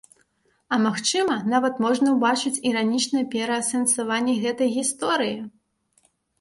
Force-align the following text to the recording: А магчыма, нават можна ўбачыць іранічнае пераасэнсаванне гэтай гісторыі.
А 0.77 0.77
магчыма, 0.85 1.35
нават 1.53 1.75
можна 1.85 2.07
ўбачыць 2.15 2.53
іранічнае 2.71 3.23
пераасэнсаванне 3.37 4.33
гэтай 4.47 4.77
гісторыі. 4.81 5.41